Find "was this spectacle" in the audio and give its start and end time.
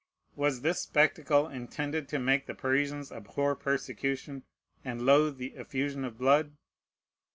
0.35-1.47